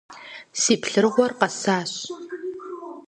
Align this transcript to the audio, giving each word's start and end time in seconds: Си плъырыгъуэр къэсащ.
Си 0.61 0.73
плъырыгъуэр 0.81 1.31
къэсащ. 1.39 1.91